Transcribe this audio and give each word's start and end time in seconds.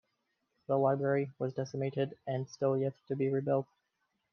The 0.65 0.75
library 0.79 1.29
was 1.37 1.53
decimated 1.53 2.17
and 2.25 2.49
still 2.49 2.75
yet 2.75 2.93
to 3.09 3.15
be 3.15 3.29
rebuilt. 3.29 3.67